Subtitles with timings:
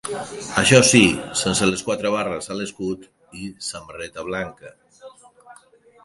[0.59, 1.01] Això sí,
[1.41, 3.05] sense les quatre barres a l'escut,
[3.41, 4.73] i samarreta blanca.